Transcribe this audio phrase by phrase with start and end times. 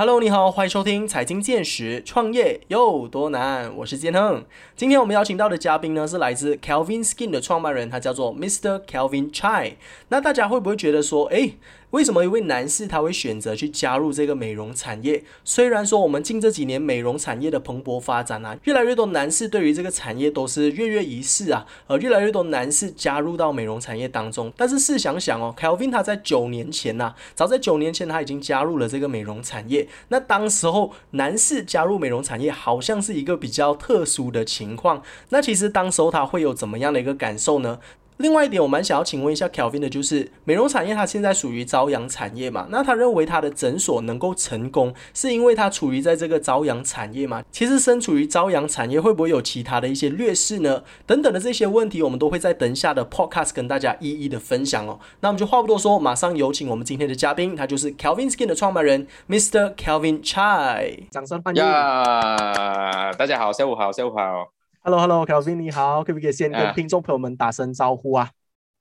[0.00, 3.68] Hello，你好，欢迎收听财经见识，创业有多难？
[3.78, 4.44] 我是建亨。
[4.76, 8.80] 今天我们邀请到的嘉宾呢，是来自 Calvin Skin 的创办人，他叫做 Mr.
[8.84, 9.72] Calvin Chai。
[10.10, 11.56] 那大家会不会觉得说，诶，
[11.90, 15.24] 为什么一位男士他会选择去加入这个美容产业？
[15.42, 24.52] 虽然说我们近这几年美容产业的蓬勃发展啊，越来越多男士对于这个产业都是跃跃欲试啊，呃，越来越多男士加入到美容产业当中。
[24.54, 29.88] 但是试想想哦，Calvin 他在九年前呐，早在九年前他已经加入了这个美容产业。
[30.08, 35.02] 那当时候男士加入美容产业，好像是一个比较特殊的情况。
[35.30, 37.78] 那其实当时候他会有怎么样的一个感受呢？
[38.18, 42.66] 另外一点，我蛮想要请问一下 Kelvin 的，就是美容产业它现在属于朝阳产业嘛？
[42.68, 47.44] 那他认为他的诊所能够成功，是因为他处于在这个朝阳产业嘛？
[47.52, 50.82] 其实身处于朝阳产业，会不会有其他的一些劣势呢？
[51.06, 54.98] 等等的这些问题，我们都会在等下的 Podcast 跟大家一一的分享哦。
[55.20, 59.76] 那我们就话不多说，马上有请我们今天的嘉宾，他就是 Kelvin Skin 的创办人 Mr.
[59.76, 61.62] Kelvin Chai，掌声欢迎！
[61.64, 64.57] 呀，大家好，下午好，下午好。
[64.80, 68.30] Hello，Hello，Kelvin，你好，可不可以先跟听众朋友们打声招呼啊？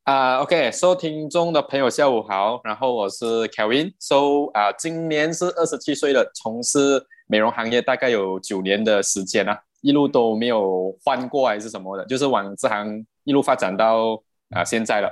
[0.04, 15.10] 啊，OK，收听众的朋友下午好，然后我是 Kelvin，So 啊，今年是二十七岁了，从事美容行业大概有九年的时间了，一路都没有换过还是什么的，就是往这行一路发展到啊现在了。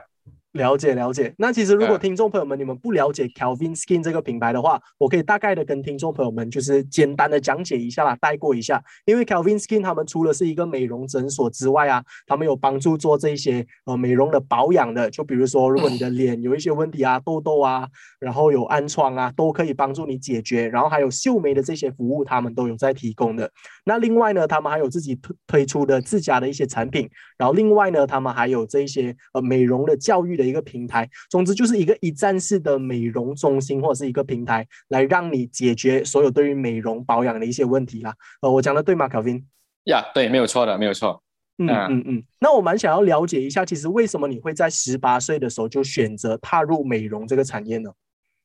[0.56, 8.82] 了解了解，那其实如果听众朋友们你们不了解 Calvin Skin 这个品牌的话，我可以大概的跟听众朋友们就是简单的讲解一下啦，带过一下。
[9.06, 17.86] 因为 Calvin Skin 他们除了是一个美容诊所之外啊，他们有帮助做这些呃美容的保养的，就比如说如果你的脸有一些问题啊， 痘痘啊，
[18.20, 20.70] 然后有暗疮啊，都可以帮助你解决。
[20.70, 23.52] 然后还有秀眉的这些服务，他们都有在提供的。
[23.84, 27.10] 那另外呢，他们还有自己推推出的自家的一些产品。
[27.38, 30.46] 然后另外呢，他们还有这些呃美容的教育的。
[30.46, 38.14] 一个平台，总之就是一个一站式的美容中心，或者是一个平台，来让你解决所有对于美容保养的一些问题啦。
[38.42, 39.44] 呃，我讲的对吗，Kevin？
[39.86, 41.20] 呀，对，没有错的，没有错。
[41.58, 42.24] 嗯嗯嗯。
[42.40, 47.90] 那我蛮想要了解一下，其实为什么你会在十八岁的时候就选择踏入美容这个产业呢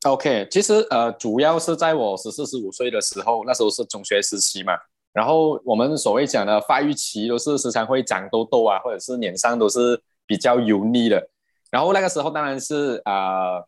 [0.04, 4.72] ？OK，其实呃，主要是在我十四十五岁的时候，那时候是中学时期嘛。
[5.12, 11.28] 然后我们所谓讲的发育期，都是时常会长痘痘啊，或者是脸上都是比较油腻的。
[11.70, 13.62] 然后那个时候当然是啊，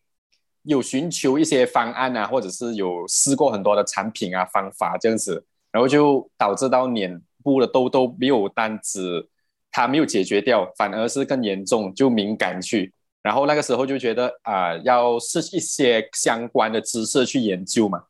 [0.62, 9.28] 有寻求一些方案啊，或者是有试过很多的产品啊方法这样子，然后就导致到脸部的痘痘没有单子，
[9.70, 12.92] 它没有解决掉，反而是更严重，就敏感去。
[13.20, 18.02] 然后那个时候就觉得啊，要是一些相关的知识去研究嘛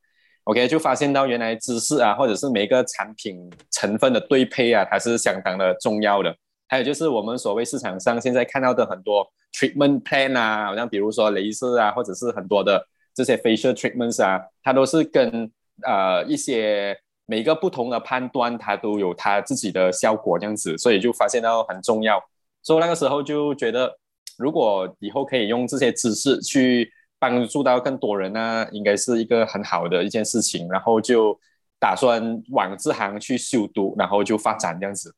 [0.45, 6.35] ，OK，就发现到原来知识啊，或者是每个产品成分的对配啊，它是相当的重要的。
[6.69, 12.83] 还有就是我们所谓市场上现在看到的很多 treatment plan 啊，好像比如说镭射啊，或者是很多的
[13.15, 15.51] 这些 facial treatments 啊，它都是跟
[15.83, 22.19] 呃一些每个不同的判断，它都有它自己的效果这样子，所以就发现到很重要。
[22.63, 23.95] 所以那个时候就觉得，
[24.39, 26.91] 如果以后可以用这些知识去
[27.23, 30.67] 帮助到更多人呢，应该是一个很好的一件事情。
[30.69, 31.39] 然后就
[31.79, 35.15] 打算往这行去修读，然后就发展这样子。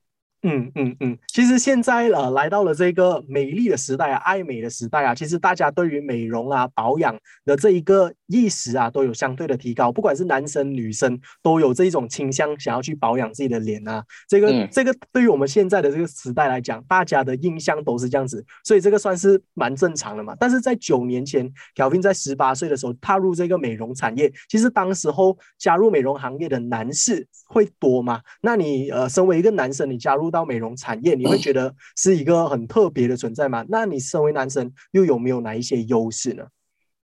[0.46, 7.16] 嗯嗯嗯，其实现在呃来到了这个美丽的时代啊，爱美的时代啊，其实大家对于美容啊、保养
[7.46, 9.90] 的这一个意识啊，都有相对的提高。
[9.90, 14.04] 不管是男生女生，都有这一种倾向，想要去保养自己的脸啊。
[14.28, 20.36] 这个这个对于我们现在的这个时代来讲，大家的印象都是这样子，所以这个算是蛮正常的嘛。
[20.38, 28.20] 但是在九年前，小斌在十八岁的时候踏入这个美容产业，其实当时候加入美容行业的男士会多吗？
[28.42, 33.64] 那你呃，身为一个男生，你加入到美容产业，你会觉得是一个很特别的存在吗？
[33.68, 36.44] 那你身为男生，又有没有哪一些优势呢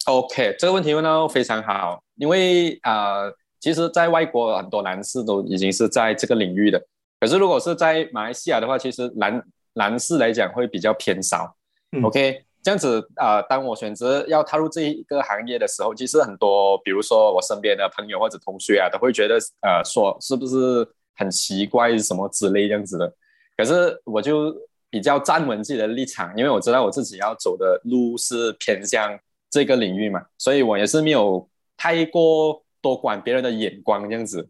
[0.07, 3.29] ？OK，这个问题问到非常好，因为啊，
[3.59, 6.81] 其实，在外国很多男士都已经是在这个领域的，
[7.19, 11.57] 可是如果是在马来西亚的话，其实男男士来讲会比较偏少。
[12.05, 23.13] OK，这样子啊，当我选择要踏入这一个行业的时候，其实很多，比如说我身边的朋友或者同学啊，都会觉得呃，说是不是很奇怪什么之类这样子的。
[23.57, 24.55] 可是我就
[24.91, 29.19] 比较站稳自己的立场，因为我知道我自己要走的路是偏向
[29.51, 34.49] 这个领域嘛，所以我也是没有太过多管别人的眼光这样子。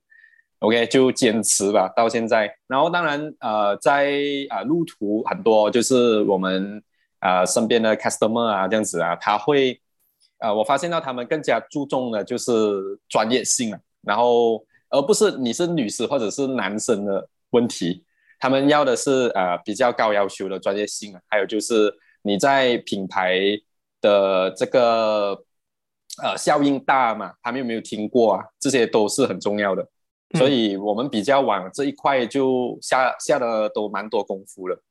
[0.61, 2.51] OK，就坚持吧，到现在。
[2.67, 6.83] 然后当然呃，在啊路途很多，就是我们
[7.21, 9.79] 啊身边的 customer 啊这样子啊，他会
[10.39, 12.53] 啊我发现到他们更加注重的就是
[13.07, 18.05] 专业性了，然后而不是你是女士或者是男生的问题。
[18.39, 21.93] 他们要的是呃比较高要求的专业性，还有就是
[22.23, 23.41] 你在品牌
[24.01, 25.31] 的这个
[26.23, 28.45] 呃效应大嘛，他们有没有听过啊？
[28.61, 29.89] 这些都是很重要的，
[30.35, 34.83] 所以我们比较往这一块就下下的都蛮多功夫了。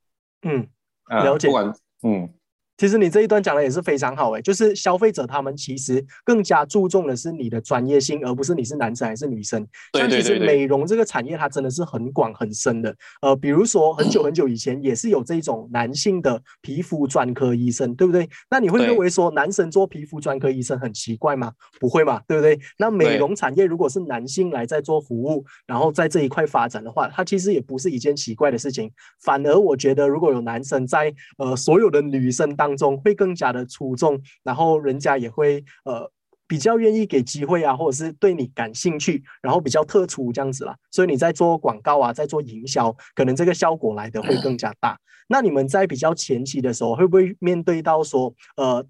[0.42, 0.68] 嗯，
[1.08, 1.48] 了解。
[1.48, 2.34] 不管嗯。
[2.78, 9.66] 其实你这一段讲的也是非常好诶，就是消费者他们其实更加注重的是你的专业性，而不是你是男生还是女生。
[9.94, 12.94] 像其实美容这个产业它真的是很广很深的。
[13.22, 18.28] 呃，比如说很久很久以前也是有这种男性的皮肤专科医生，对不对？
[18.50, 21.54] 那你会认为说男生做皮肤专科医生很奇怪吗？
[21.80, 22.60] 不会嘛，对不对？
[22.78, 28.92] 那美容产业如果是男性来在做服务，然后在这一块发展的话，它其实也不是一件奇怪的事情。
[29.24, 36.12] 反而我觉得如果有男生在呃所有的女生当当中会更加的出众，然后人家也会呃
[36.48, 40.76] 比较愿意给机会啊，或者是对你感兴趣，然后比较特殊这样子啦。
[40.90, 44.98] 所以你在做广告啊，在做营销，可能这个效果来的会更加大。
[45.28, 48.84] 那你们在比较前期的时候，会不会面对到说呃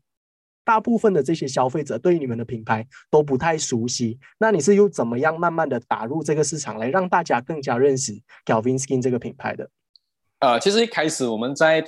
[0.64, 4.18] 大部分的这些消费者对于你们的品牌都不太熟悉？
[4.38, 8.14] 那你是又怎么样慢慢的打入这个市场，来让大家更加认识
[8.46, 9.70] Calvin Skin 这个品牌的？
[10.40, 11.86] 呃，其实一开始我们在。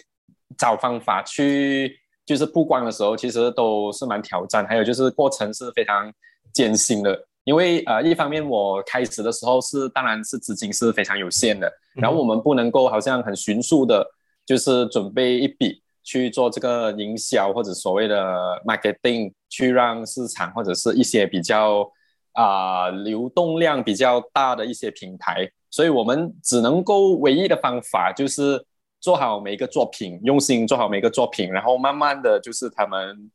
[0.55, 6.11] 找方法去就是曝光的时候，其实都是蛮挑战，还有就是过程是非常
[6.53, 7.27] 艰辛的。
[7.44, 14.05] 因为呃，一方面我开始的时候是，当然是资金是非常有限的，然后我们不能够好像很迅速的，
[14.45, 21.89] 就是准备一笔去做这个营销或者所谓的 marketing，去让市场或者是一些比较
[22.33, 28.65] 啊流动量比较大的一些平台，所以我们只能够唯一的方法就是。
[29.07, 33.31] 做好每一个作品，用心做好每一个作品，然后慢慢的就是他们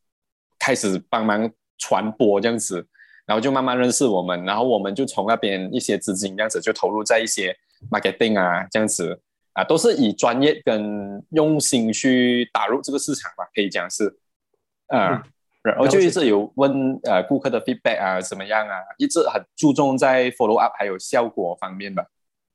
[0.58, 2.86] 开始帮忙传播这样子，
[3.24, 7.56] 然后就慢慢认识我们，然后我们就从那边一些资金这样子就投入在一些
[7.90, 9.18] marketing 啊这样子
[9.54, 14.14] 啊，都是以专业跟用心去打入这个市场吧，可以讲是，
[14.88, 15.22] 啊，
[15.62, 22.04] 然后就一直有问呃顾客的 feedback 啊怎么样啊，一直很注重在 follow up 还有效果方面吧。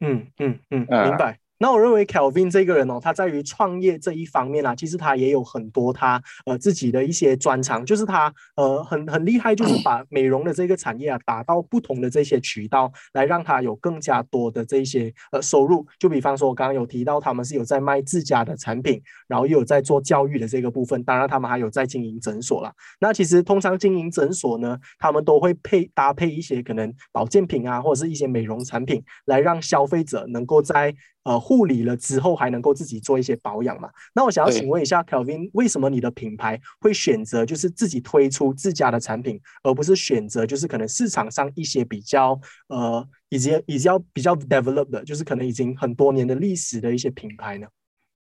[0.01, 1.39] 嗯嗯嗯，明白。
[1.59, 15.85] 那我认为 Kelvin 这个人哦，他在于创业这一方面啊，其实他也有很多他呃自己的一些专长，就是他呃很很厉害，就是把美容的这个产业啊打到不同的这些渠道，来让他有更加多的这些呃收入。
[15.97, 22.71] 就比方说我刚刚有提到，他们是有在卖自家的产品，然后又有在做教育的这个部分，当然他们还有在经营诊所啦。
[22.99, 30.93] 那其实通常经营诊所呢，他们都会配搭配一些可能保健品啊，或者是一些美容产品，来让消费者能够在
[31.27, 33.89] 呃，护理了之后还能够自己做一些保养嘛？
[34.15, 42.39] 那我想要请问一下，Kelvin，为什么你的品牌会选择就是自己推出自家的产品，而不是选择就是可能市场上一些比较
[42.69, 47.67] 呃，以及以及要比较 developed 的，就是可能已经很多年的历史的一些品牌呢？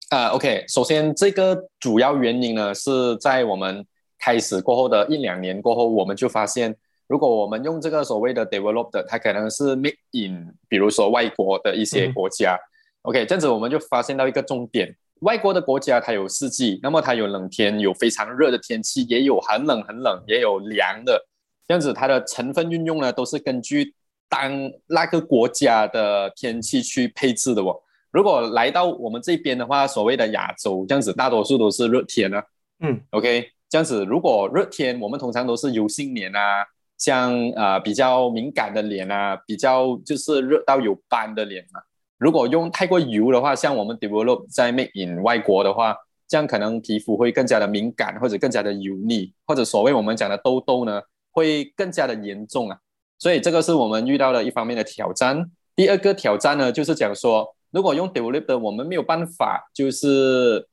[0.07, 3.85] 啊，OK，首先这个主要原因呢，是在我们
[4.17, 6.73] 开始过后的一两年过后，我们就发现。
[7.07, 12.57] 如果我们用这个所谓的 developed，它可能是 made in，比如说外国的一些国家
[13.05, 21.25] ，OK，这样子我们就发现到一个重点：外国的国家它有四季，那么它有冷天，有非常热的天气，也有很冷很冷，也有凉的，
[21.67, 23.93] 这样子它的成分运用呢都是根据
[24.27, 24.51] 当
[24.87, 27.79] 那个国家的天气去配置的哦。
[28.11, 32.43] 如果来到我们这边的话，所谓的亚洲这样子，大多数都是热天啊，
[32.81, 36.65] 嗯，OK，这样子如果热天，我们通常都是油性脸啊。
[36.97, 41.81] 像呃比较敏感的脸啊，比较就是热到有斑的脸嘛。
[42.17, 45.95] 如果用太过油的话，像我们 develop 在 make in 外国的话，
[46.27, 52.77] 这样可能皮肤会更加的敏感，或者更加的油腻，或者所谓我们讲的痘痘呢，会更加的严重啊。
[53.19, 55.49] 所以这个是我们遇到的一方面的挑战。
[55.75, 60.67] 第二个挑战呢，就是讲说，如果用 develop 的，我们没有办法，就是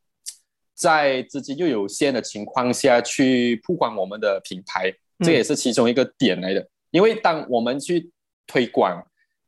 [0.74, 4.92] 在资金又有限的情况下去曝光我们的品牌。
[5.18, 8.10] 这也是其中一个点来的，因为当我们去
[8.44, 9.00] 推广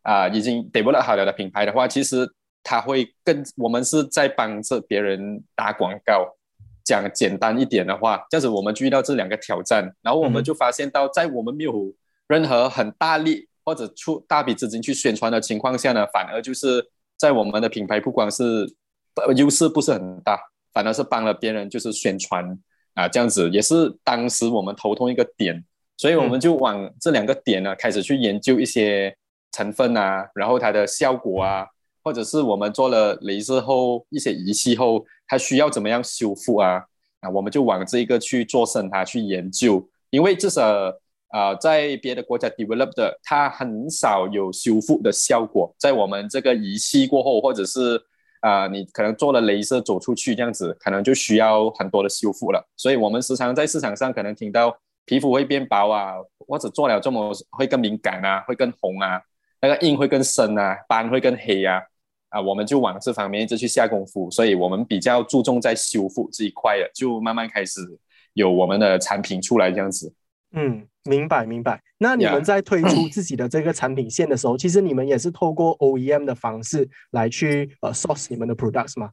[0.05, 2.27] 啊已经 develop 好了的品牌的话，其实
[2.63, 6.37] 它会更我们是在帮着别人打广告。
[6.87, 11.91] 讲简单一点的话，这样子我们遇到这两个挑战，然后我们就发现到，在我们没有
[12.27, 18.71] 任何很大力或者出大笔资金去宣传的情况下呢，反而就是在我们的品牌不光是
[19.35, 20.39] 优势不是很大，
[20.75, 22.45] 反而是帮了别人就是宣传。
[22.93, 25.65] 啊，这样子也是当时我们头痛一个点，
[25.97, 29.17] 所以我们就往这两个点呢开始去研究一些
[29.55, 31.67] 成分啊，然后它的效果啊，
[32.03, 36.83] 或者是我们做了镭射后一些仪器后，它需要怎么样修复啊？
[37.21, 40.63] 啊，我们就往这一个去做深它去研究，因为至少
[41.29, 48.03] 啊，在别的国家 develop 的，它很少有修复的效果，在我们这个仪器过后，或者是。
[48.45, 52.63] 啊，你可能做了镭射走出去这样子，可能就需要很多的修复了。
[52.77, 56.13] 所以，我们时常在市场上可能听到皮肤会变薄啊，
[56.47, 59.19] 或者做了这么会更敏感啊，会更红啊，
[59.67, 61.81] 那个印会更深啊，斑会更黑啊，
[62.29, 67.81] 啊，我们就往这方面一直去下功夫，所以我们比较注重在修复这一块的，就慢慢开始
[68.35, 70.13] 有我们的产品出来这样子。
[70.53, 71.83] 嗯，明白明白。
[71.97, 79.09] 那你们在推出自己的这个产品线的时候，其实你们也是透过 OEM 的方式来去呃 source 你们的 products 吗？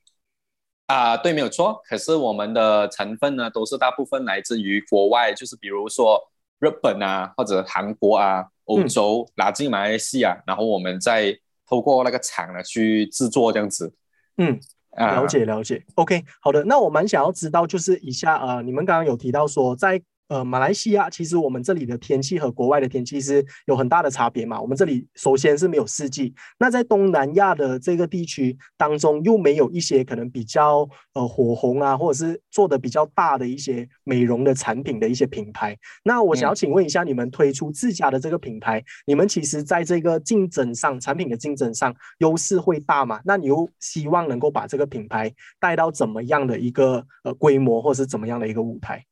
[0.87, 1.81] 啊，对，没有错。
[1.87, 6.21] 可是我们的成分呢，都是大部分来自于国外，就是比如说
[6.61, 11.37] 日本啊，或者韩国啊、欧洲拉进马来西亚，然后我们再
[11.67, 13.93] 透过那个厂呢去制作这样子。
[14.37, 14.57] 嗯，
[14.95, 15.83] 了解了解。
[15.95, 16.63] OK，好的。
[16.63, 20.01] 那我蛮想要知道，就是以下呃，你们刚刚有提到说在。
[20.31, 24.61] 呃，马来西亚其实我们这里的天气和国外的天气是有很大的差别嘛。
[24.61, 35.77] 我们这里首先是没有四季，那在东南亚的这个地区当中，又没有一些可能比较呃火红啊，或者是做的比较大的一些美容的产品的一些品牌。
[36.01, 43.19] 那我想要请问一下，你们推出自家的这个品牌，你们其实在这个竞争上，产品的竞争上优势会大吗？
[43.25, 49.05] 那你又希望能够把这个品牌带到怎么样的一个呃规模，或者是怎么样的一个舞台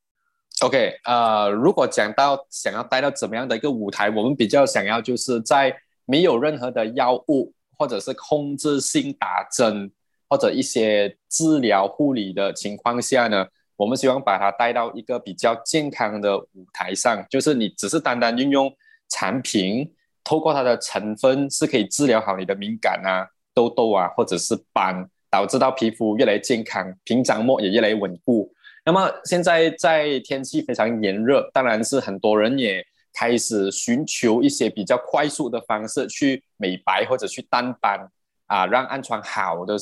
[0.62, 5.74] ？OK，呃，如果讲到想要带到怎么样的一个舞台，我们比较想要就是在
[6.06, 9.90] 没有任何的药物或者是控制性打针
[10.30, 13.48] 或者一些治疗护理的情况下呢，
[13.78, 18.70] 我们希望把它带到一个比较健康的舞台上，就是你只是单单运用
[19.08, 19.90] 产品，
[20.24, 28.52] 透过它的成分是可以治疗好你的敏感啊、痘痘啊或者是斑，导致到皮肤越来越健康，屏障膜也越来越稳固。
[28.90, 38.10] 那么现在在天气非常炎热，当然是很多人也开始寻求一些比较快速的方式去美白或者去淡斑
[38.48, 39.76] 啊，让暗疮好的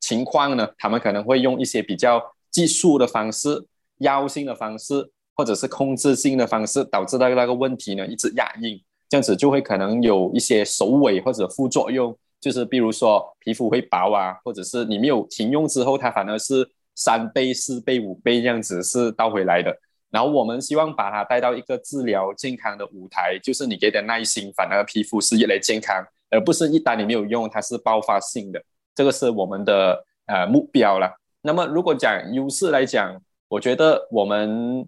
[0.00, 3.64] 情况呢，他们可能会用一些比较技术的方式、
[3.98, 16.68] 药性的方式，或者是控制性的方式，导致到那个问题呢一直压印，这样子就会可能有一些首尾或者副作用，就是比如说皮肤会薄啊，或者是你没有停用之后，它反而是。
[17.00, 19.74] 三倍、四倍、五倍这样子是倒回来的，
[20.10, 28.62] 然后我们希望把它带到一个治疗健康的舞台，就是你给点耐心，反而皮肤是越来越健康，而不是一旦你没有用，它是爆发性的，
[28.94, 31.10] 这个是我们的呃目标了。
[31.40, 34.86] 那么如果讲优势来讲，我觉得我们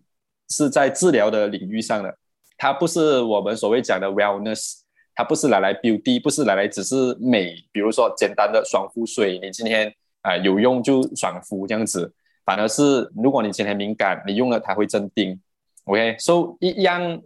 [0.51, 2.15] 是在治疗的领域上的，
[2.59, 4.81] 它不是我们所谓讲的 wellness，
[5.15, 9.91] 它不是拿来 beauty，不是拿来只是美，比如说简单的爽肤水，你今天。
[10.23, 12.13] 啊，有用就爽肤这样子，
[12.45, 15.41] 反而是如果你今天敏感，你用了它会镇定。
[15.85, 17.21] OK，所以一样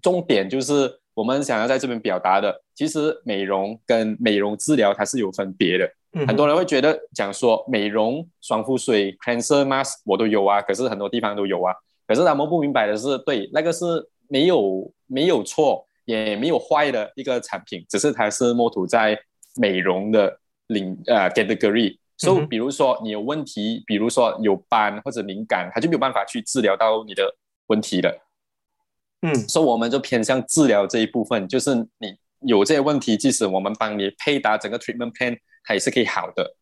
[0.00, 5.90] 重点就是我们想要在这边表达的，其实美容跟美容治疗它是有分别的。
[6.26, 11.74] 很多人会觉得讲说美容爽肤水、cleanser mask 我都有啊，可是很多地方都有啊，
[12.06, 13.84] 可是他们不明白的是，对，那个是
[14.28, 19.18] 没有没有错，也没有坏的一个产品，只是它是摸土在
[19.56, 20.38] 美容的
[20.68, 21.98] 领呃 category。
[22.16, 28.28] 所以，比如说你有问题，比如说有斑或者敏感，它就没有办法去治疗到你的问题了。
[29.22, 36.56] 嗯，所以我们就偏向治疗这一部分，就是你有这些问题，即使我们帮你配搭整个 treatment plan，它也是可以好的。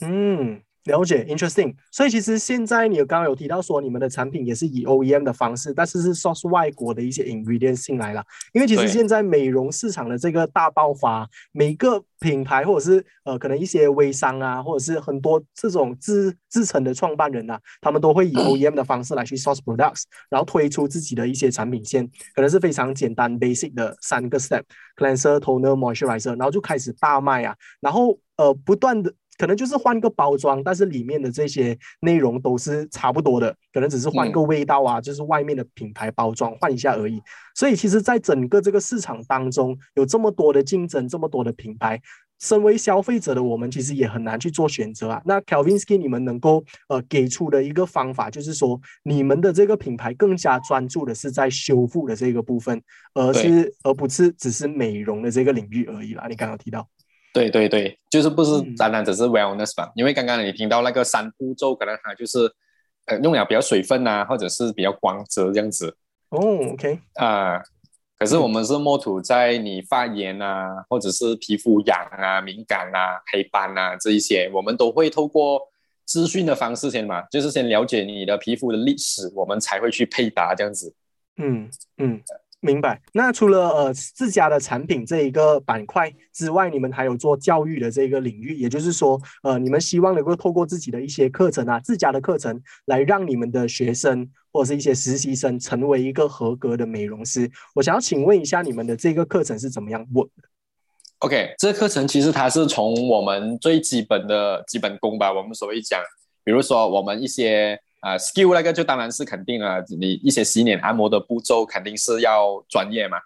[0.00, 0.62] 嗯。
[0.86, 1.74] 了解，interesting。
[1.92, 8.24] 所以其实现在你刚刚有提到说，你们的产品也是以 OEM 的方式，但是是 source 外国的一些 ingredients 进来了。
[8.52, 29.12] 因为其实现在美容市场的这个大爆发，每个品牌或者是呃可能一些微商啊，或者是很多这种自自成的创办人呐，他们都会以 OEM 的方式来去 source products，然后推出自己的一些产品线，可能是非常简单 basic 的三个 step：cleanser、toner、moisturizer，然后就开始大卖啊，然后呃不断的。
[29.38, 37.20] 可能就是换个包装，但是里面的这些内容都是差不多的，可能只是换个味道啊，就是外面的品牌包装换一下而已。
[37.54, 42.00] 所以其实，在整个这个市场当中，有这么多的竞争，这么多的品牌，
[42.38, 45.22] 身为消费者的我们，其实也很难去做选择啊。
[45.24, 52.82] 那 Kelvinsky，你们能够呃给出的一个方法，就是说，你们的这个品牌更加专注的是在修复的这个部分，
[53.14, 56.26] 而是而不是只是美容的这个领域而已啦。
[56.28, 56.86] 你刚刚提到。
[57.36, 59.92] 对对对，就是不是单单只是 wellness 吧？
[59.94, 62.50] 因为刚刚你听到那个三步骤，可能它就是
[63.04, 65.94] 呃用了比较水分啊，或者是比较光泽这样子。
[66.30, 66.40] 哦
[66.72, 67.62] ，OK 啊，
[68.18, 75.60] 可是我们是摸土在你发炎啊，或者是皮肤痒啊、敏感啊、黑斑啊这一些，我们都会透过
[76.06, 80.94] 资讯的方式先嘛，就是先了解你的皮肤的历史，我们才会去配搭这样子。
[81.36, 82.22] 嗯嗯。
[82.66, 83.00] 明白。
[83.12, 97.48] 那除了呃自家的产品这一个板块之外，你们还有做教育的这个领域，也就是说，呃，你们希望能够透过自己的一些课程啊，自家的课程，来让你们的学生或者是一些实习生成为一个合格的美容师。
[97.74, 100.48] 我想要请问一下，你们的这个课程是怎么样 work 的
[101.20, 106.02] ？OK，这课程其实它是从我们最基本的基本功吧，我们所谓讲，
[106.44, 107.80] 比如说我们一些。
[108.06, 113.18] 啊，skill 那个就当然是肯定了，你一些洗脸按摩的步骤肯定是要专业嘛。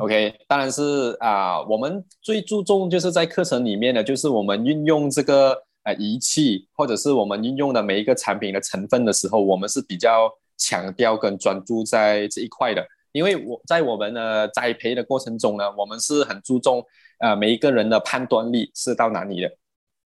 [0.00, 12.86] OK，当然是啊，我们最注重就是在课程里面的，就是我们运用这个呃仪器，或者是我们运用的每一个产品的成分的时候，我们是比较强调跟专注在这一块的。
[13.12, 16.84] 因为我在我们的栽培的过程中呢，我们是很注重
[17.20, 19.50] 呃每一个人的判断力是到哪里的。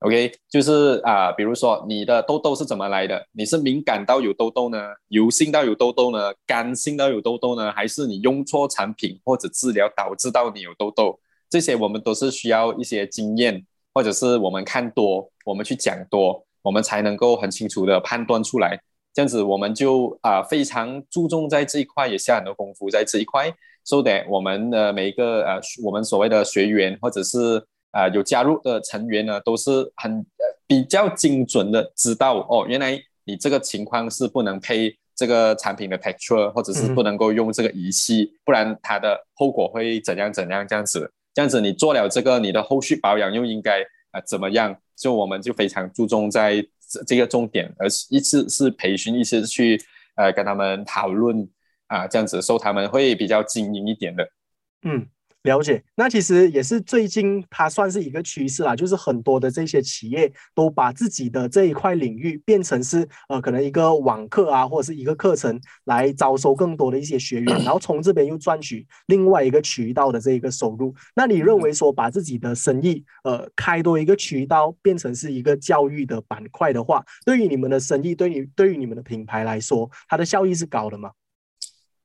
[0.01, 3.27] OK，就是啊，比如说你的痘痘是怎么来的？
[3.33, 4.79] 你是敏感到有痘痘呢？
[5.09, 6.33] 油性到有痘痘呢？
[6.47, 7.73] 干性到有痘痘呢？
[7.73, 11.19] 还是你用错产品或者治疗导致到你有痘痘？
[11.51, 18.81] 这些我们都是需要一些经验，或者是我们看多，我们去讲多，我们才能够很清楚的判断出来。
[19.13, 23.53] 这样子我们就啊非常注重在这一块，也下很多功夫在这一块
[23.83, 27.67] ，so that 我们的每一个呃我们所谓的学员或者是。
[27.91, 30.25] 啊，有加入的成员呢，都是很
[30.67, 41.11] 比较精准的知道哦，原来你这个情况是不能配这个产品的 texture，或者是不能够用这个仪器，不然它的后果会怎样怎样这样子。
[41.35, 43.81] 这样子你做了这个，你的后续保养又应该
[44.11, 44.77] 啊怎么样？
[44.97, 49.81] 就我们就非常注重在这这个重点，而一次是培训，一次去
[50.17, 51.49] 呃跟他们讨论
[51.87, 54.29] 啊，这样子，所以他们会比较精英一点的。
[54.83, 55.07] 嗯。
[55.45, 70.93] 了解，那其实也是最近它算是一个趋势啦，就是很多的这些企业都把自己的这一块领域变成是呃可能一个网课啊，或者是一个课程来招收更多的一些学员，然后从这边又赚取另外一个渠道的这一个收入。
[71.15, 81.13] 那你认为说把自己的生意呃开多一个渠道变成是一个教育的板块的话，对于你们的生意，对于对于你们的品牌来说，它的效益是高的吗？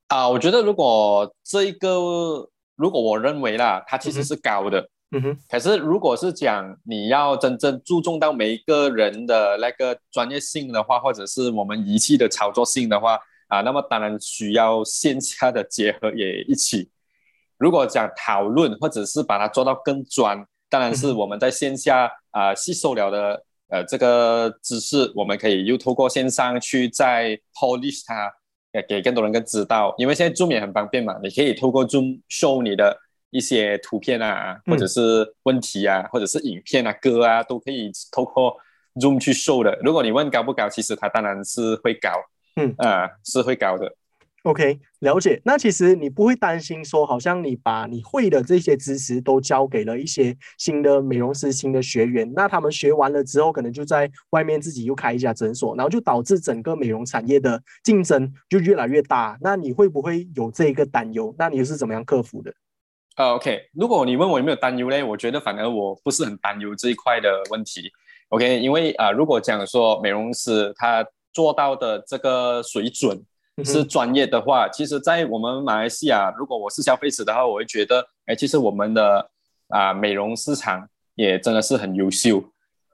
[0.06, 2.48] 啊，我觉得如果这一个。
[2.76, 5.38] 如果我认为啦，它其实是高的，嗯哼。
[5.48, 16.90] 可是如果是讲你要真正注重到每一个人的那个专业性的话，或者是我们仪器的操作性的话，啊，那么当然需要线下的结合也一起。
[17.58, 28.32] 如果讲讨论或者是把它做到更专，当然是我们在线下啊吸收了的呃这个知识，我们可以又透过线上去再 polish 它。
[28.82, 32.96] 给更多人更知道，因为现在 Zoom 也很方便嘛，你可以透过 Zoom show 你的
[33.30, 38.56] 一些图片啊，或者是问题啊，或者是影片啊、歌啊，都可以透过
[38.94, 39.78] Zoom 去 show 的。
[39.82, 42.10] 如果你问高不高，其实它当然是会高，
[42.56, 43.92] 嗯啊，是会高的。
[44.44, 45.40] OK，了解。
[45.42, 59.38] 那其实你不会担心说，好像你把你会的这些知识都交给了一些新的美容师、新的学员，那他们学完了之后，可能就在外面自己又开一家诊所，然后就导致整个美容产业的竞争就越来越大。
[59.40, 61.34] 那你会不会有这一个担忧？
[61.38, 62.52] 那你是怎么样克服的？
[63.16, 67.90] 呃，OK，如果你问我有没有担忧嘞，我觉得反而我不是很担忧这一块的问题。
[68.28, 71.02] OK，因为啊，如果讲说美容师他
[71.32, 73.24] 做到的这个水准。
[73.62, 79.30] 是专业的话，其实，在我们马来西亚，如果我是消费者的话，我会觉得，哎，其实我们的
[79.68, 82.42] 啊美容市场也真的是很优秀。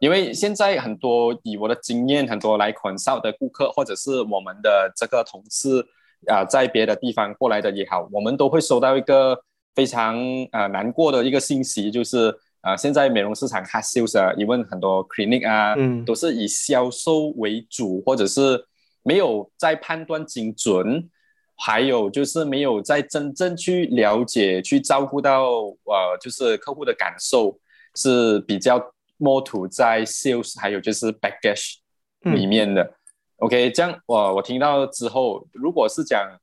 [0.01, 5.83] 因为现在很多以我的经验，很多来款少的顾客，或者是我们的这个同事
[6.27, 9.41] 啊，在别的地方过来的也好，我们都会收到一个
[9.75, 10.19] 非常
[10.53, 18.63] 啊难过的一个信息，就是啊，现在美容市场它销售，因为很多 clinic 啊，嗯，都是以销售为主，或者是。
[19.03, 21.09] 没有在判断精准，
[21.57, 25.51] 还有就是没有在真正去了解、去照顾到
[25.85, 27.59] 呃，就是客户的感受
[27.95, 28.79] 是比较
[29.17, 31.77] 摸土在 sales，还有就是 baggage
[32.21, 32.95] 里面的。
[33.37, 36.39] OK，这样我我听到之后，如果是讲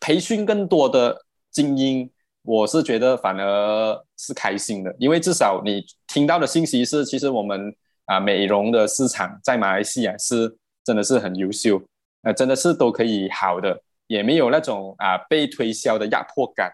[0.00, 2.10] 培训更多的精英，
[2.42, 10.54] 我是觉得反而是开心的，因为至少你听到的信息是，其实我们啊美容的市场在马来西亚是。
[10.84, 11.82] 真的是很优秀，
[12.22, 16.72] 呃，真的是都可以好的，也没有那种啊被推销的压迫感，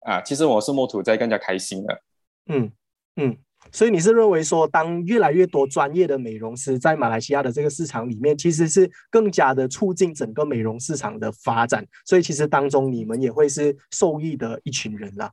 [0.00, 2.02] 啊，其实我是摸土在更加开心的，
[2.46, 2.72] 嗯
[3.16, 3.36] 嗯，
[3.70, 15.30] 所以你是认为说，当越来越多专业的美容师在马来西亚的这个市场里面，其实是更加的促进整个美容市场的发展，所以其实当中你们也会是受益的一群人啦。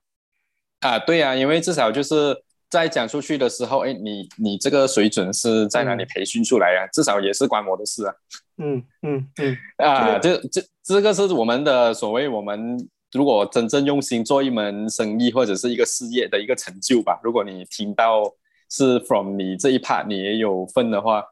[0.81, 2.43] 啊，对呀，因为至少就是。
[2.73, 6.87] 在讲出去的时候，哎，你你这个水准是在哪里培训出来呀？
[6.91, 8.13] 至少也是关我的事啊。
[8.57, 9.57] 嗯嗯嗯。
[9.77, 12.75] 啊，这这这个是我们的所谓我们
[13.11, 17.19] 如果真正用心做一门生意或者是一个事业的一个成就吧。
[17.23, 18.23] 如果你听到
[18.71, 21.23] 是 from 你这一 part 你也有份的话，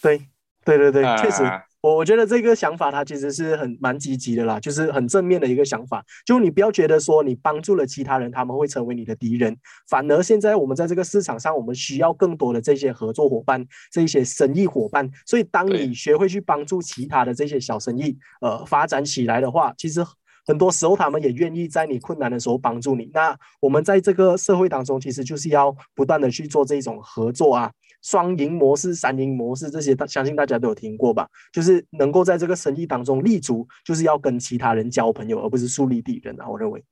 [0.00, 0.18] 对
[0.64, 1.42] 对对对，啊确实。
[1.84, 6.02] 我我觉得这个想法它其实是很蛮积极的啦，就是很正面的一个想法。
[6.24, 9.54] 就你不要觉得说你帮助了其他人，他们会成为你的敌人，
[9.90, 15.06] 反而现在我们在这个市场上，我们需要更多的这些合作伙伴，这些生意伙伴。
[15.26, 20.02] 所以当你学会去帮助其他的这些小生意，呃，发展起来的话，其实。
[20.46, 23.10] 很多时候，他们也愿意在你困难的时候帮助你。
[23.14, 27.72] 那我们在这个社会当中，其实就是要不断的去做这种合作啊，
[28.04, 31.26] 双赢模式、三赢模式这些，大相信大家都有听过吧？
[31.52, 36.46] 就是能够在这个生意当中立足，就是要跟其他人交朋友，而不是树立敌人啊。
[36.46, 36.84] 我认为，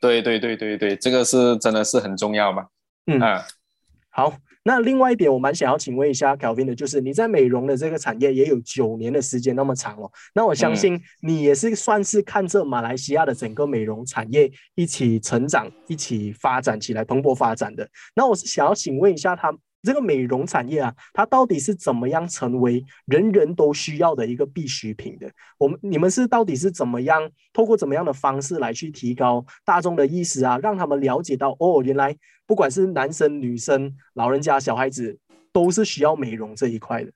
[0.00, 2.66] 对对对对对，这个是真的是很重要嘛。
[3.06, 3.44] 嗯啊，
[4.08, 4.32] 好。
[4.62, 10.12] 那另外一点，我蛮想要请问一下 Kelvin 的，就是你在美容的这个产业也有九年的时间那么长哦。
[10.34, 17.88] 那我相信你也是算是看着马来西亚的整个美容产业一起成长、一起发展起来、蓬勃发展的。
[18.14, 19.50] 那我是想要请问一下他。
[19.82, 25.30] 这个美容产业啊，它到底是怎么样成为人人都需要的一个必需品的？
[25.58, 32.14] 我们你们是到底是怎么样透过怎么样的方式来去提高大众的意识啊，让他们了解到哦，原来
[32.46, 35.18] 不管是男生、女生、老人家、小孩子，
[35.52, 37.10] 都是需要美容这一块的。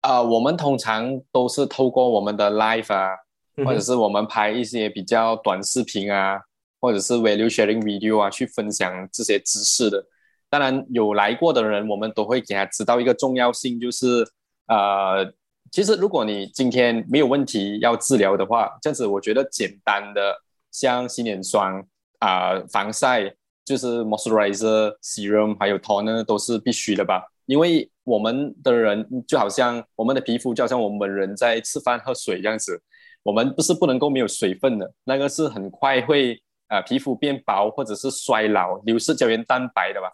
[0.00, 3.10] 啊、我们通常都是透过我们的 live 啊，
[3.56, 6.40] 嗯或者是我们拍一些比较短视频啊，
[6.80, 10.04] 或者是 value sharing video 啊，去分享这些知识的。
[10.50, 14.26] 当然，有来过的人，我们都会给他知道一个重要性，就是
[14.66, 15.30] 呃，
[15.70, 20.34] 其实如果你今天没有问题要治疗的话，这样子我觉得简单的
[20.70, 21.84] 像洗脸霜
[22.20, 23.34] 啊、防晒，
[23.64, 27.22] 就是 moisturizer、serum 还有 toner 都是必须的吧？
[27.44, 32.80] 因为我们的人就好像我们的皮肤，就好像我们人在吃饭喝水这样子，
[33.22, 40.10] 我们不是不能够没有水分的，那个是很快会啊、皮肤变薄或者是衰老，流失胶原蛋白的吧？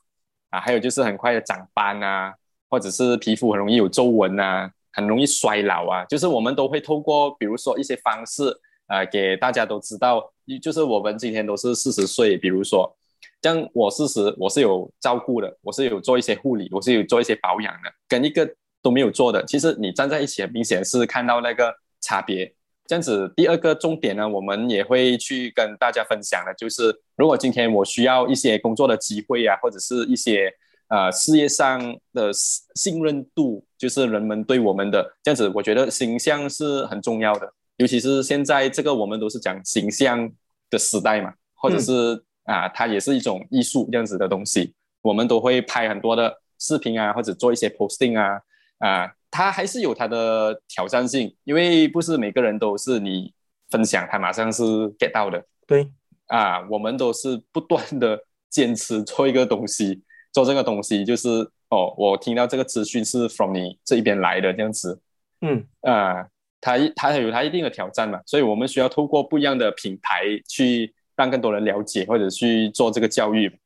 [0.55, 2.33] 啊，还有就是很快的长斑啊，
[2.71, 8.45] 或者是皮肤很容易有皱纹啊，很容易衰老啊，就是我们都会透过比如说一些方式，
[8.87, 12.97] 呃，给大家都知道，就是我们今天都是四十岁，比如说，
[13.43, 18.49] 像我四十，我是有照顾的，我是有做一些护理，我是有做一些保养的，跟一个
[18.81, 22.55] 都没有做的，其实你站在一起，很明显是看到那个差别。
[22.87, 30.53] 这样子，第二个重点呢，我们也会去跟大家分享的，就是如果今天我需要一些工作的机会啊，或者是一些
[30.89, 31.81] 呃事业上
[32.13, 32.31] 的
[32.75, 40.31] 信任度，就是人们对我们的这样子，我觉得形象是很重要的，尤其是现在这个我们都是讲形象
[40.69, 48.41] 的时代嘛，或者是、啊，它也是一种艺术这样子的东西，我们都会拍很多的视频啊，或者做一些 posting 啊，
[48.79, 49.11] 啊。
[49.35, 53.35] 它还是有它的挑战性，因为不是每个人都是你
[53.69, 55.45] 分享，他马上是 get 到的。
[55.67, 55.91] 对
[56.29, 58.17] 啊，我们都是不断的
[58.49, 61.29] 坚持做一个东西，做这个东西就是
[61.71, 65.01] 哦，我听到这个资讯是 from 你这一边来的这样子。
[65.41, 66.29] 嗯啊，
[66.61, 73.59] 它它有它一定的挑战嘛，所以我们需要透过不一样的品牌去让更多人了解，或者去做这个教育。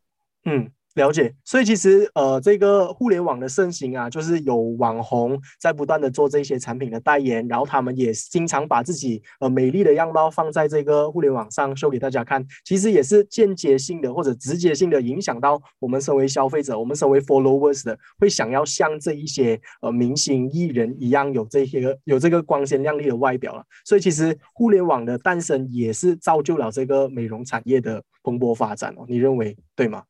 [0.46, 0.70] 嗯。
[0.98, 23.62] 了解，所以其实呃，这个互联网的盛行啊，就是有网红在不断的做这些产品的代言，然后他们也经常把自己呃美丽的样貌放在这个互联网上秀给大家看，其实也是间接性的或者直接性的影响到我们身为消费者，我们身为 followers 的，会想要像这一些呃明星艺人一样有这些有这个光鲜亮丽的外表了。
[23.84, 30.02] 所以其实互联网的诞生也是造就了这个美容产业的蓬勃发展哦，你认为对吗？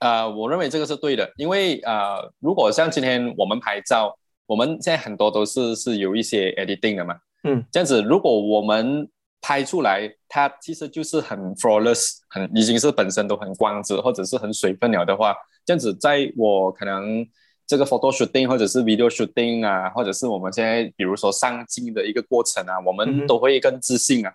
[0.00, 9.08] 呃，我认为这个是对的，因为呃，如果像今天我们拍照，我们现在很多都是是有一些 editing 的嘛，嗯，这样子，如果我们
[9.40, 15.34] 拍出来，它其实就是很 flawless，很已经是本身都很光泽或者是很水分了的话，
[15.64, 17.26] 这样子，在我可能
[17.66, 24.32] 这个 photo shooting 或者是 video shooting 啊，或者是我们现在比如说上镜的一个过程啊，我嗯们都会更自信啊，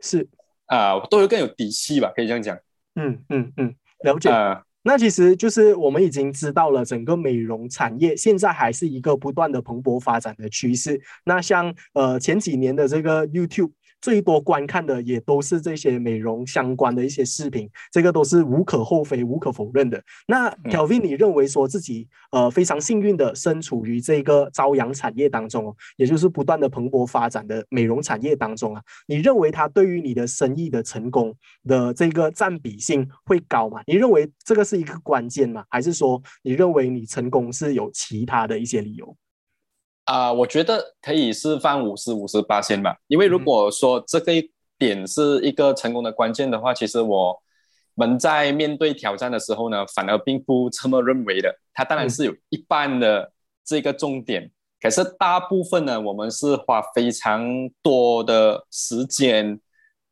[0.00, 0.28] 是。
[0.68, 2.58] 啊、都会更有底气吧，可以这样讲，
[2.96, 4.28] 嗯嗯嗯，了解。
[4.28, 10.98] 啊、那其实就是我们已经知道了，整个美容产业现在还是一个不断的蓬勃发展的趋势。
[11.24, 13.72] 那像呃前几年的这个 YouTube。
[14.00, 20.02] 最多观看的也都是这些美容相关的一些视频，这个都是无可厚非、无可否认的。
[20.28, 33.80] 那 Kelvin，你认为说自己呃非常幸运的身处于这个朝阳产业当中哦，也就是不断的蓬勃发展的美容产业当中啊，你认为它对于你的生意的成功的这个占比性会高吗？
[33.86, 35.64] 你认为这个是一个关键吗？
[35.68, 39.16] 还是说你认为你成功是有其他的一些理由？
[40.06, 44.32] 啊、我觉得可以是放五十五十八先吧，因为如果说这个
[44.78, 47.36] 点是一个成功的关键的话，其实我
[47.94, 51.52] 们在面对挑战的时候呢，反而并不这么认为的。
[51.74, 53.32] 它当然是有一半的
[53.64, 54.48] 这个重点，
[54.80, 59.60] 可是大部分呢，我们是花非常多的时间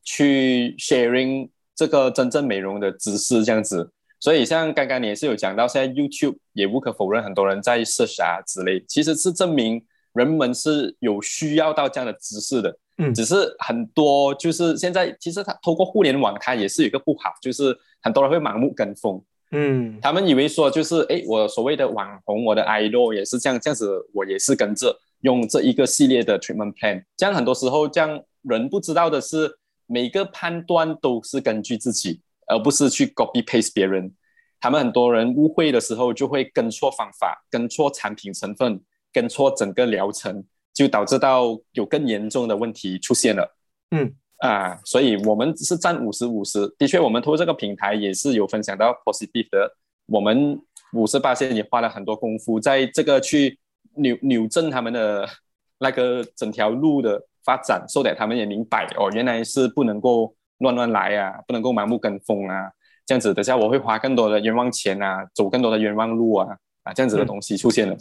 [0.02, 3.92] 去 sharing 这个真正美容的知识，这样子。
[4.20, 12.76] 所以像刚刚你也是有讲到，现在 YouTube 也无可否认，很多人在设啊之类，其实是证明人们是有需要到这样的知识的。
[12.98, 19.20] 嗯，只是很多就是现在，其实它通过互联网，它也是有一个不好，就是很多人会盲目跟风。
[19.50, 27.04] 嗯，他们以为说就是哎，我所谓的网红，我的 idol 也是这样，这样子我也是跟着用这一个系列的 treatment plan。
[27.16, 29.52] 这样很多时候，这样人不知道的是，
[29.86, 34.14] 每个判断都是根据自己，而不是去 copy paste 别人。
[34.60, 38.80] 他们很多人误会的时候，就会跟错方法，跟错产品成分，
[39.12, 40.44] 跟错整个疗程。
[40.74, 43.56] 就导致到有更严重的问题出现了，
[43.92, 49.72] 嗯啊，所以我们是占五十五十，的确，我们通过这个平台也是有分享到 positive 的，
[50.06, 50.60] 我们
[50.94, 53.56] 五十八线也花了很多功夫在这个去
[53.94, 55.28] 扭扭正他们的
[55.78, 62.68] 那个整条路的发展，说的他们也明白哦，原来是不能够乱乱来啊，不能够盲目跟风啊，
[63.06, 66.48] 这样子，等下我会花更多的冤枉钱啊，走更多的冤枉路啊，
[66.82, 67.96] 啊，这样子的东西出现了。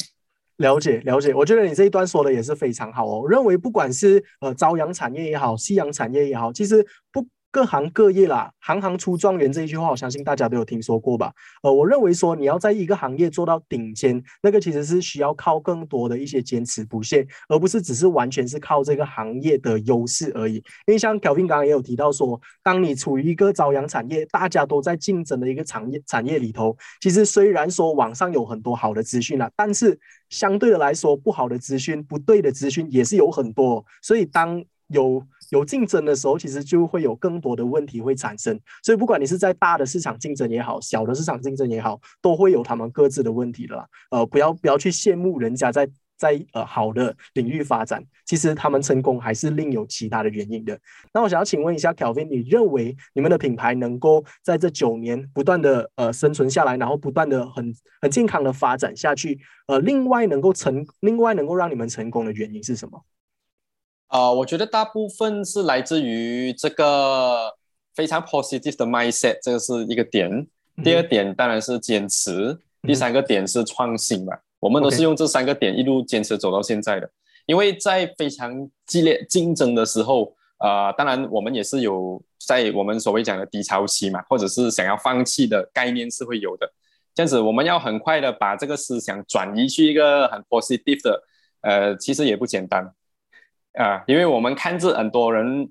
[0.58, 3.22] 了解了解，我觉得你这一段说的也是非常好哦。
[3.22, 7.24] 我认为不管是呃朝阳产业也好，夕阳产业也好，其实不。
[7.54, 11.32] 各行各业啦，行行出状元这一句话，我相信大家都有听说过吧？
[11.62, 20.56] 呃，我认为说你要在一个行业做到顶尖，那个其实是需要靠更多的一些坚持不懈，而不是只是完全是靠这个行业的优势而已。
[20.56, 33.86] 因为像小平刚刚也有提到说，当你处于一个朝阳产业，大家都在竞争的一个产业产业里头，其实虽然说网上有很多好的资讯啦，但是相对的来说，不好的资讯、不对的资讯也是有很多。
[34.02, 38.58] 所以当有有竞争的时候，其实就会有更多的问题会产生。
[38.82, 43.86] 所以，不管你是在大的市场竞争也好，小的市场竞争也好，都会有他们各自的问题的啦。
[44.12, 50.80] 呃，不要不要去羡慕人家在在呃好的领域发展，其实他们成功还是另有其他的原因的。
[51.14, 63.04] 那我想要请问一下，Kelvin，你认为你们的品牌能够在这九年不断的呃生存下来，然后不断的很很健康的发展下去，呃，另外能够成，另外能够让你们成功的原因是什么？
[64.14, 67.52] 啊，我觉得大部分是来自于这个
[67.96, 70.46] 非常 positive 的 mindset，这个是一个点。
[70.84, 74.38] 第二点当然是坚持，第三个点是创新嘛。
[74.60, 77.10] 我们都是用这三个点一路坚持走到现在的。
[77.48, 86.72] 因为在非常激烈竞争的时候，啊，当然我们也是有在我们所谓讲的低潮期嘛，或者是想要放弃的概念是会有的。
[87.16, 91.24] 这样子，我们要很快的把这个思想转移去一个很 positive 的，
[91.62, 92.94] 呃，其实也不简单。
[93.74, 95.70] 啊，因为我们看着很多人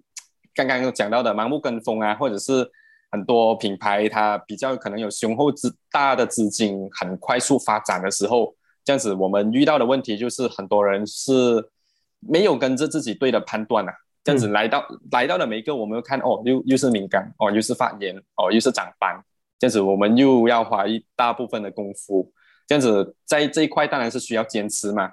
[0.54, 2.68] 刚刚讲到的盲目跟风啊，或者是
[3.10, 11.70] 很多品牌它比较可能有雄厚资大的资金，很快速发展的时候，这样子我们遇到的问题就是很多人是
[12.18, 13.92] 没有跟着自己对的判断啊，
[14.24, 19.16] 这样子来到来到的每一个，我们看哦，又又是敏感哦，又是发炎哦，又是长斑，
[19.58, 22.32] 这样子我们又要花一大部分的功夫，
[22.66, 25.10] 这样子在这一块当然是需要坚持嘛。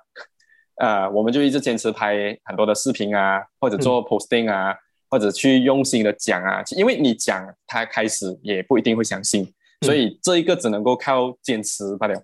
[0.80, 4.74] 呃，我们就一直坚持拍很多的视频啊，或者做 posting 啊，
[5.10, 6.64] 或者去用心的讲啊。
[6.78, 9.46] 因为你讲，他开始也不一定会相信，
[9.82, 12.24] 所以这一个只能够靠坚持罢了。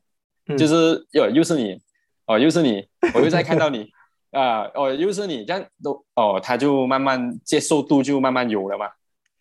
[0.58, 1.82] 就是又又是你，
[2.28, 3.90] 哦，又是你，我又在看到你
[4.32, 8.86] 啊，哦，又是你，这样都哦，他就慢慢接受度就慢慢有了嘛。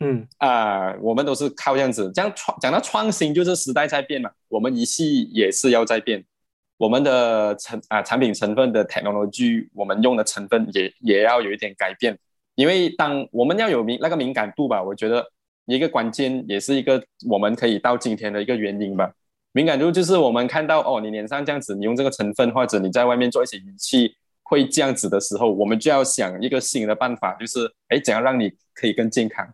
[0.01, 6.25] 嗯啊，我们都是靠这样子，这样创讲到创新，就是时代在变嘛，我们一系也是要在变。
[6.77, 12.19] 我们的成啊产品成分的 technology，我们用的成分也也要有一点改变，
[12.57, 15.25] 因为当我们要有敏那个敏感度吧，我觉得
[15.67, 19.13] 一个关键也是一个我们可以到今天的一个原因吧。
[19.53, 29.47] 敏感度就是我们看到哦，你脸上这样子，你用这个成分，或者你在外面做一些仪器会这样子的时候，我们就要想一个新的办法，就是哎，怎样让你可以更健康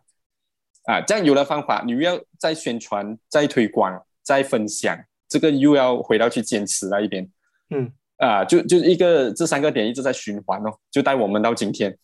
[0.84, 1.02] 啊？
[1.02, 4.98] 这样有了方法，你又要再宣传、再推广、再分享。
[5.30, 7.26] 这个又要回到去坚持那一边，
[7.70, 11.96] 嗯啊，就就一个这三个点一直在循环哦，就带我们到今天。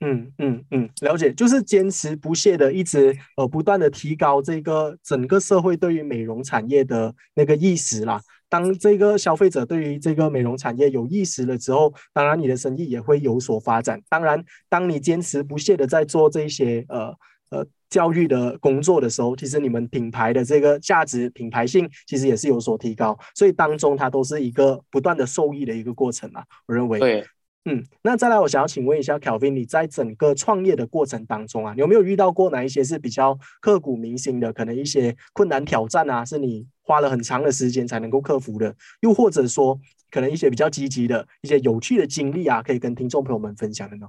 [0.00, 8.20] 嗯嗯嗯，了解，就是坚持不懈的，一直呃不断的提高这个整个社会对于美容产业的那个意识啦。
[8.48, 14.00] 当这个消费者对于这个美容产业有意识了之后，当然你的生意也会有所发展。
[14.08, 17.14] 当然，当你坚持不懈的在做这些呃。
[17.54, 26.44] 呃，教育的工作的时候，其实你们品牌的这个价值、品牌性，其实也是有所提高，所以当中它都是一个不断的受益的一个过程啊。
[26.66, 27.24] 我认为，对
[27.66, 34.52] 嗯，那再来，我想要请问一下 Kelvin，你在整个创业的过程当中啊，有没有遇到过哪一些是比较刻骨铭心的？
[34.52, 38.74] 可能一些困难挑战啊，是你花了很长的时间才能够克服的？
[39.00, 39.78] 又或者说，
[40.10, 44.08] 可能一些比较积极的一些有趣的经历啊，可以跟听众朋友们分享的呢？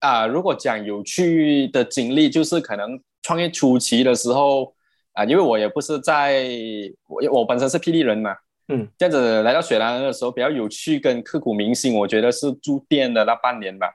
[0.00, 4.74] 啊，如果讲有趣的经历，就是可能创业初期的时候
[5.12, 6.48] 啊，因为我也不是在
[7.08, 8.36] 我我本身是霹雳人嘛。
[8.68, 13.90] 嗯，这样子来到雪兰的时候比较有趣跟刻骨铭心，我觉得是住店的那半年吧。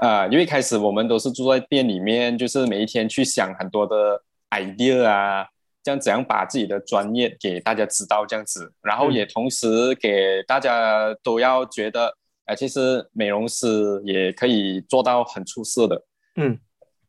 [0.00, 5.46] 啊，因为开始我们都是住在店里面，就是每一天去想很多的 idea 啊，
[5.82, 12.16] 这样怎样把自己的专业给大家知道这样子，然后也同时给大家都要觉得，
[12.52, 16.04] 哎，其实美容师也可以做到很出色的。
[16.36, 16.58] 嗯，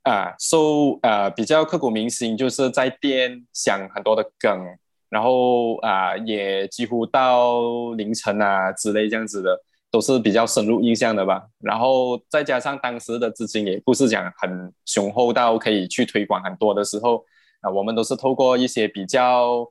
[0.04, 4.66] 啊，so 啊比较刻骨铭心，就是在店想很多的梗。
[5.10, 9.60] 然后啊，也几乎到凌晨啊之类这样子的，
[9.92, 11.46] 都是比较深入印象的吧。
[11.60, 17.24] 然后再加上当时的资金也不是讲很雄厚到可以去推广很多的时候，
[17.62, 19.70] 啊，我们都是透过一些比较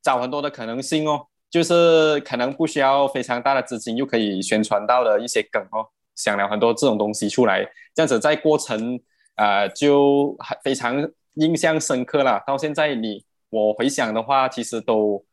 [0.00, 9.00] 找很多的可能性哦，就是可能不需要非常大的资金，又可以宣传到的一些梗哦，想了很多这种东西出来，这样子在过程
[9.36, 12.42] 啊就非常印象深刻了。
[12.46, 13.24] 到现在你。
[13.50, 15.24] 我回想的话，其实都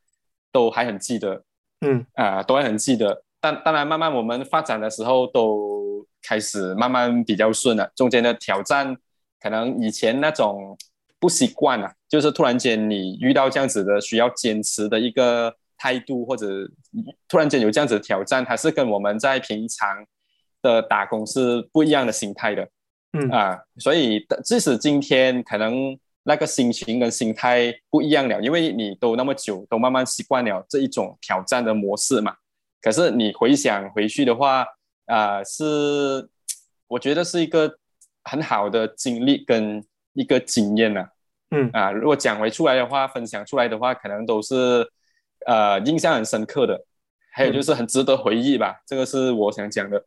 [0.49, 1.43] 都还很记得，
[1.82, 3.25] 嗯啊，都还很记得。
[3.41, 7.91] 但当然，慢慢我们发展的时候，都开始慢慢比较顺了。
[7.93, 8.95] 中间的挑战，
[9.41, 10.78] 可能以前那种
[11.19, 15.54] 不习惯啊，就是突然间你遇到这样子的需要坚持的一个
[15.86, 16.48] 态度，或者
[17.28, 20.04] 突然间有这样子的挑战，还是跟我们在平常
[20.62, 22.67] 的打工是不一样的心态的，
[23.13, 25.95] 嗯啊，所以即使今天可能。
[26.28, 32.36] 那个心情跟心态不一样了，因为你都那么久，都慢慢习惯了这一种挑战的模式嘛。
[32.82, 34.65] 可是你回想回去的话，
[35.06, 36.28] 啊，是
[36.88, 37.71] 我觉得是一个
[38.24, 41.08] 很好的经历跟一个经验呐。
[41.52, 44.84] 嗯啊，如果讲回出来的话，分享出来的话，可能都是
[45.45, 46.86] 呃印象很深刻的，
[47.31, 48.81] 还有就是很值得回忆吧。
[48.86, 50.05] 这个是我想讲的。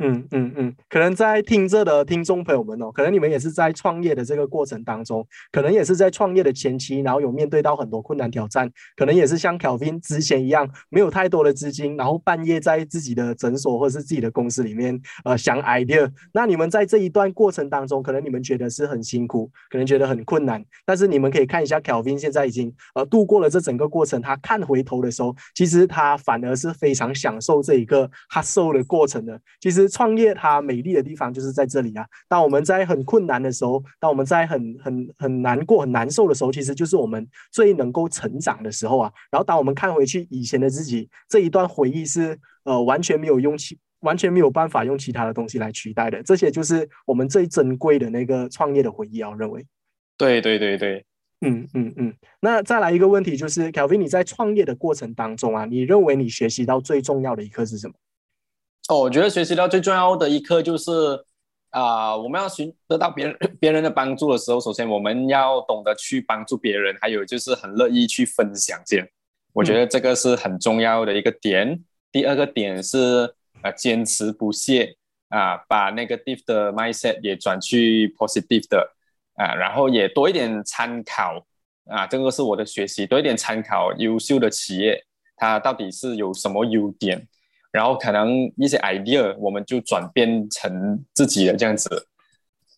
[0.00, 16.10] 嗯嗯嗯，可能在听着的听众朋友们哦，可能你们也是在创业的这个过程当中，可能也是在创业的前期，然后有面对到很多困难挑战，可能也是像 Kelvin 之前一样，没有太多的资金，然后半夜在自己的诊所或者是自己的公司里面呃想 idea。
[16.32, 29.83] 那你们在这一段过程当中，可能你们觉得是很辛苦，可能觉得很困难，但是你们可以看一下 Kelvin 现在已经呃度过了这整个过程，他看回头的时候，其实他反而是非常享受这一个 hustle 的过程的，其实。
[29.88, 32.06] 创业它美丽的地方就是在这里啊！
[32.28, 39.12] 当我们在很困难的时候，当我们在很很很难过、很难受的时候，其实就是我们最能够成长的时候啊。
[39.30, 46.22] 然后，当我们看回去以前的自己，这一段回忆是呃完全没有用其完全没有办法用其他的东西来取代的。
[46.22, 49.30] 这些就是我们最珍贵的那个创业的回忆啊！
[49.30, 49.64] 我认为，
[50.18, 51.04] 对对对对，
[51.40, 52.14] 嗯嗯嗯。
[52.40, 57.94] 那再来一个问题，就是 Kelvin，你在创业的过程当中啊，你认为你学习到最重要的一课是什么？
[58.88, 60.92] 哦，我觉得学习到最重要的一课就是，
[61.70, 69.08] 啊，我们要寻得到别人 别人的帮助的时候，首先我们要懂得去帮助别人，还有就是很乐意去分享先。
[69.54, 71.82] 我觉得这个是很重要的一个点。
[72.12, 74.94] 第二个点是，呃，坚持不懈
[75.30, 78.92] 啊，把 negative 的 mindset 也转去 positive 的
[79.36, 81.42] 啊，然后也多一点参考
[81.86, 85.02] 啊，这个是我的学习，多一点参考优秀的企业，
[85.36, 87.26] 它到底是有什么优点。
[87.74, 92.06] 然后可能一些 idea 我们就转变成自己的这样子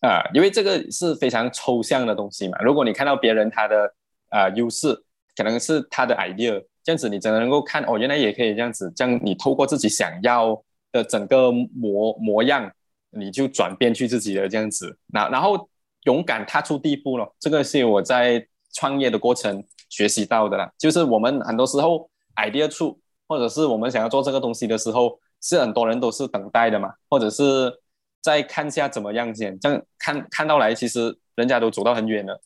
[0.01, 2.57] 啊，因为这个是非常抽象的东西嘛。
[2.63, 3.93] 如果你看到别人他的
[4.29, 4.99] 啊优势，
[5.35, 8.91] 可能是他的 idea，这样子你真的能够看哦，原来也可以这样子。
[8.95, 10.59] 这样你透过自己想要
[10.91, 12.71] 的整个模模样，
[13.11, 14.97] 你就转变去自己的这样子。
[15.13, 15.69] 那然后
[16.05, 20.71] 勇敢踏出第一步了，这个是我在创业的过程学习到的啦。
[20.75, 22.99] 就是我们很多时候 idea 出。
[23.27, 27.81] 或者是我们想要做这个东西的时候，是很多人都是等待的嘛，或者是
[28.21, 32.41] 再看下怎么样先，这样看看到来，其实人家都走到很远了，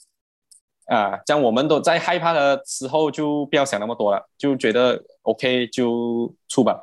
[0.87, 6.77] 啊，这样我们都在害怕的时候就不要想那么多了，就觉得 OK 就出吧，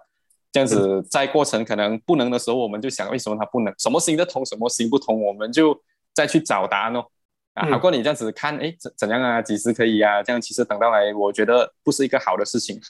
[0.51, 5.79] 这样子在过程可能不能的时候，我们就想为什么他不能，什么行得通，什么行不通，我们就
[6.15, 7.05] 再去找答案哦，
[7.55, 12.81] 啊，好过你这样子看，哎怎怎样啊，几时可以啊，这样其实等到来，我觉得不是一个好的事情。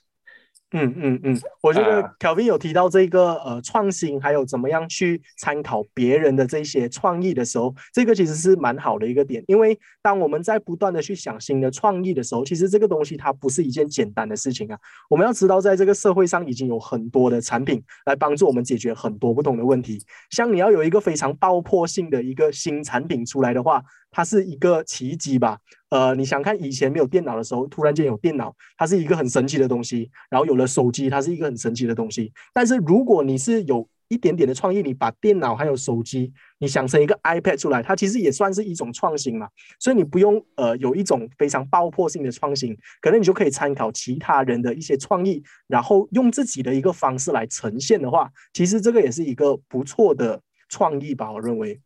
[0.73, 9.43] 嗯嗯嗯，我觉得啊 Kelvin 有提到这个呃创新，还有怎么样去参考别人的这些创意的时候，这个其实是蛮好的一个点。
[9.47, 14.79] 因为当我们在不断的去想新的创意的时候，其实这个东西它不是一件简单的事情啊。
[15.09, 20.05] 我们要知道，在这个社会上已经有很多的产品来帮助我们解决很多不同的问题。
[20.29, 25.59] 像你要有一个非常爆破性的一个新产品出来的话，它是一个奇迹吧？
[25.90, 30.11] 呃，你想看以前没有电脑的时候，突然间有电脑，它是一个很神奇的东西。
[30.30, 32.32] 然后有了手机，它是一个很神奇的东西。
[32.52, 39.48] 但是如果你是有一点点的创意，你把电脑还有手机，你想成一个 iPad 出来，它其实也算是一种创新嘛。
[39.78, 50.40] 所以你不用呃有一种非常爆破性的创新，可能你就可以参考其他人的一些创意，然后用自己的一个方式来呈现的话，其实这个也是一个不错的
[50.70, 51.78] 创意吧，我认为。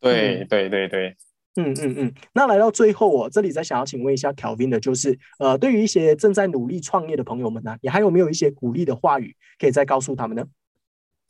[0.00, 1.16] 对对对对，
[1.58, 10.44] 嗯嗯嗯，那来到最后我这里再想要请问一下 Kelvin 的，就是呃，对于一些正在努力创业的朋友们呢，你还有没有一些鼓励的话语可以再告诉他们呢？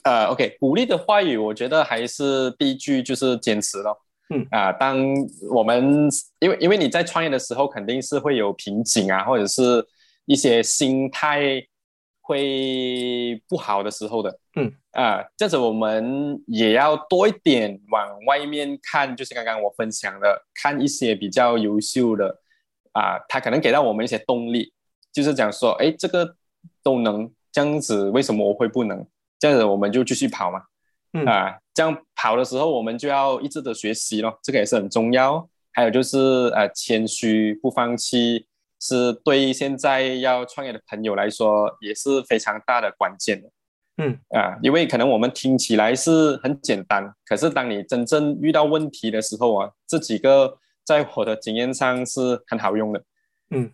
[0.04, 3.98] 呃，OK，鼓励的话语，我觉得还是第一句就是坚持咯。
[4.30, 4.98] 嗯啊、当
[5.50, 6.08] 我们
[6.40, 9.82] 因为因为你在创业的时候，肯定是会有瓶颈啊，或者是
[10.26, 11.66] 一些心态
[12.20, 14.38] 会不好的时候的。
[14.56, 22.40] 嗯啊、这样子我们也要多一点往外面看，就是刚刚我分享的，看一些比较优秀的
[22.92, 24.72] 啊、他可能给到我们一些动力，
[25.12, 26.34] 就是讲说，哎，这个
[26.82, 29.06] 都能这样子，为什么我会不能？
[29.38, 30.62] 这样子我们就继续跑嘛。
[31.12, 35.48] 嗯啊，这样跑的时候，我们就要一直的学习咯，这个也是很重要。
[35.72, 38.48] 还有就是呃，谦虚不放弃，
[38.80, 43.48] 是对现在要创业的朋友来说也是非常大的关键的。
[44.00, 53.02] 嗯啊，因为可能我们听起来是很简单，可是当你真正遇到问题的时候啊，这几个在我的经验上是很好用的。
[53.50, 53.70] 嗯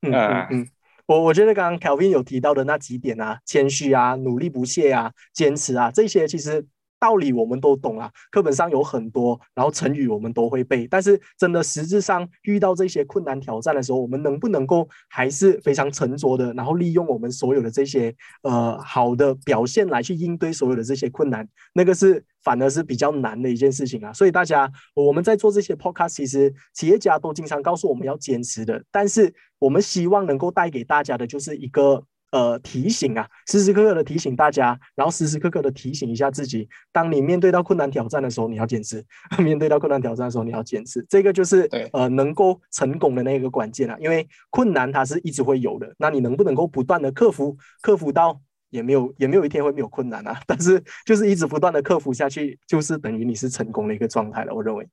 [0.00, 0.66] 嗯啊嗯，
[1.06, 6.66] 我我觉得刚刚 Kelvin 有提到的那几点啊，谦虚啊，努力不懈啊，坚持啊，这些其实
[7.00, 24.12] 道理我们都懂啊，课本上有很多，然后成语我们都会背，但是真的实质上遇到这些困难挑战的时候，我们能不能够还是非常沉着的，然后利用我们所有的这些呃好的表现来去应对所有的这些困难，那个是反而是比较难的一件事情啊。
[24.12, 32.04] 所以大家我们在做这些 podcast，其实企业家都经常告诉我们要坚持的，但是我们希望能够带给大家的就是一个。
[32.30, 39.00] 呃，提醒啊，时时刻刻的提醒大家，然后时时刻刻的提醒一下自己，当你面对到困难挑战的时候，你要坚持；
[39.42, 41.04] 面对到困难挑战的时候，你要坚持。
[41.08, 54.54] 这个就是对呃能够成功的那个关键啊，因为困难它是一直会有的，那你能不能够不断的克服，克服到也没有也没有一天会没有困难啊， 但是就是一直不断的克服下去，就是等于你是成功的一个状态了。
[54.54, 54.88] 我认为，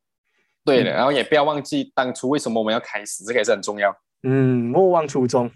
[0.65, 5.51] 对的，嗯然后也不要忘记当初为什么我们要开始，这个也是很重要嗯，莫忘初衷。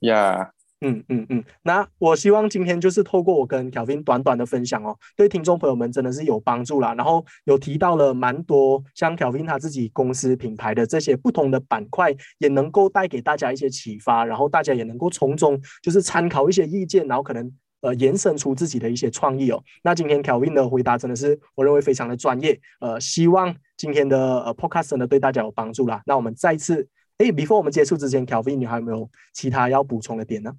[0.00, 0.50] 呀。
[0.86, 6.92] 嗯嗯嗯，那我希望今天就是透过我跟 Kelvin 短短的分享哦，对听众朋友们真的是有帮助啦。
[6.92, 19.62] 然后有提到了蛮多像 Kelvin 他自己公司品牌的这些不同的板块，也能够带给大家一些启发，然后大家也能够从中就是参考一些意见，然后可能呃延伸出自己的一些创意哦。
[19.82, 26.02] 那今天 Kelvin 的回答真的是我认为非常的专业，呃，希望今天的呃 Podcast 呢对大家有帮助啦。
[26.04, 26.86] 那我们再次。
[27.16, 30.52] 哎，before 我们结束之前，Kelvin，你还有没有其他要补充的点呢？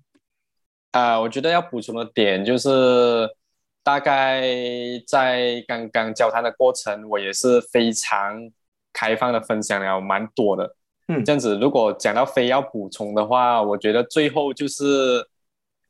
[0.96, 3.30] 啊、我觉得要补充的点就是，
[3.84, 4.42] 大概
[5.06, 8.50] 在刚刚交谈的过程，我也是非常
[8.94, 10.76] 开放的分享了蛮多的。
[11.10, 15.28] 嗯这样子，如果讲到非要补充的话，我觉得最后就是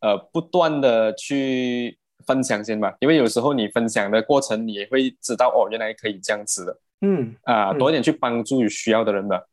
[0.01, 9.43] 呃，不断的去分享先吧，因为有时候你分享的过程，你也会知道哦，原来可以这样子的嗯啊、嗯多一点去帮助有需要的人吧。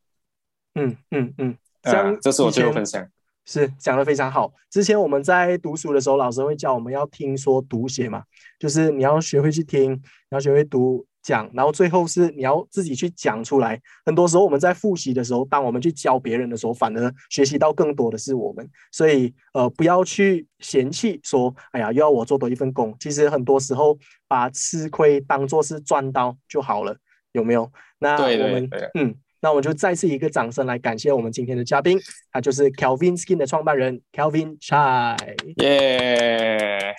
[0.73, 3.07] 嗯嗯嗯，啊、像这是我最后分享。
[3.45, 4.53] 是讲的非常好。
[4.69, 8.23] 之前我们在读书的时候，老师会教我们要听说读写嘛，
[8.59, 9.99] 就是你要学会去听，你
[10.31, 13.79] 要学会读讲，然后最后是你要自己去讲出来。
[14.05, 18.69] 很多时候我们在复习的时候，当我们去教别人的时候，反而学习到更多的是我们。
[18.91, 22.95] 所以呃，不要去嫌弃说，哎呀，又要我做多一份工。
[22.99, 26.97] 其实很多时候把吃亏当做是赚到就好了，
[27.33, 27.71] 有没有？
[27.99, 29.15] 那对我们对对嗯。
[29.43, 31.99] 那我们就再次一个掌声来感谢我们今天的嘉宾，
[32.31, 35.17] 他就是 Kelvin Skin 的创办人 Kelvin Chai。
[35.57, 36.91] 耶、